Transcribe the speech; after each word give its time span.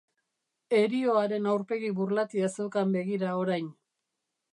Herioaren 0.77 1.45
aurpegi 1.51 1.91
burlatia 1.99 2.49
zeukan 2.61 2.95
begira 2.99 3.35
orain. 3.43 3.69